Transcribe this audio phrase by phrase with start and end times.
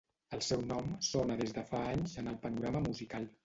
[0.37, 3.33] el seu nom sona des de fa anys en el panorama musical